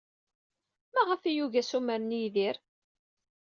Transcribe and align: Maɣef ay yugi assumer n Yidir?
Maɣef 0.93 1.21
ay 1.23 1.33
yugi 1.35 1.59
assumer 1.61 1.99
n 2.01 2.17
Yidir? 2.19 2.57